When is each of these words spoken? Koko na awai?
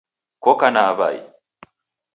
Koko 0.43 0.67
na 0.73 0.81
awai? 0.89 1.15